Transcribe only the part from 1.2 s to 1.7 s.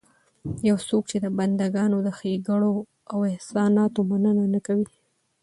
د بنده